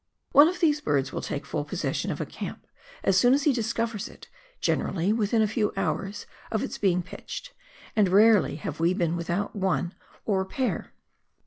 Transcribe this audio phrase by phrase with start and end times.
[0.31, 2.65] One of these birds will take full possession of a camp
[3.03, 7.53] as soon as he discovers it, generally within a few hours of its being pitched,
[7.95, 9.93] and rarely have we been without one
[10.25, 10.95] or a pair.